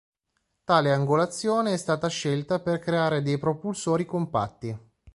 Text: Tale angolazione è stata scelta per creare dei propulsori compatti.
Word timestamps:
Tale 0.63 0.91
angolazione 0.91 1.73
è 1.73 1.77
stata 1.77 2.07
scelta 2.07 2.59
per 2.59 2.79
creare 2.79 3.21
dei 3.21 3.37
propulsori 3.37 4.03
compatti. 4.03 4.75